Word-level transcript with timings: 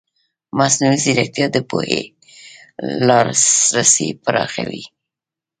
مصنوعي 0.57 0.97
ځیرکتیا 1.03 1.47
د 1.51 1.57
پوهې 1.69 2.01
لاسرسی 3.07 4.07
پراخوي. 4.23 4.83